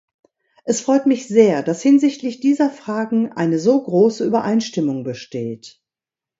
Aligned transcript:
Es 0.63 0.81
freut 0.81 1.05
mich 1.05 1.27
sehr, 1.27 1.61
dass 1.61 1.83
hinsichtlich 1.83 2.39
dieser 2.39 2.71
Fragen 2.71 3.33
eine 3.33 3.59
so 3.59 3.79
große 3.83 4.25
Übereinstimmung 4.25 5.03
besteht. 5.03 5.79